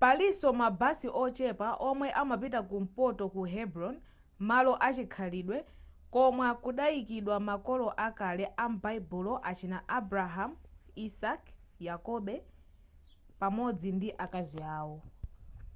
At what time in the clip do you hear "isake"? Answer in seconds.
11.04-11.50